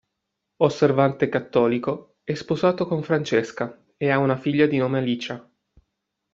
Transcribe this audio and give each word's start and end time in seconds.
Osservante 0.63 1.29
cattolico, 1.29 2.15
è 2.23 2.33
sposato 2.33 2.87
con 2.87 3.03
Francesca 3.03 3.85
e 3.97 4.09
ha 4.09 4.17
una 4.17 4.35
figlia 4.35 4.65
di 4.65 4.77
nome 4.77 4.97
Alicja. 4.97 5.47